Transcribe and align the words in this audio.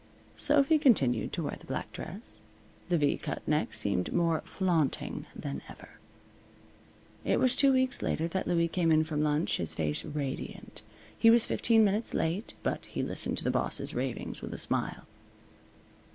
Sophy 0.35 0.79
continued 0.79 1.31
to 1.31 1.43
wear 1.43 1.57
the 1.59 1.65
black 1.67 1.93
dress. 1.93 2.41
The 2.89 2.97
V 2.97 3.17
cut 3.19 3.47
neck 3.47 3.75
seemed 3.75 4.11
more 4.11 4.41
flaunting 4.45 5.27
than 5.35 5.61
ever. 5.69 5.99
It 7.23 7.39
was 7.39 7.55
two 7.55 7.71
weeks 7.71 8.01
later 8.01 8.27
that 8.29 8.47
Louie 8.47 8.67
came 8.67 8.91
in 8.91 9.03
from 9.03 9.21
lunch, 9.21 9.57
his 9.57 9.75
face 9.75 10.03
radiant. 10.03 10.81
He 11.15 11.29
was 11.29 11.45
fifteen 11.45 11.83
minutes 11.83 12.15
late, 12.15 12.55
but 12.63 12.87
he 12.87 13.03
listened 13.03 13.37
to 13.37 13.43
the 13.43 13.51
boss's 13.51 13.93
ravings 13.93 14.41
with 14.41 14.55
a 14.55 14.57
smile. 14.57 15.05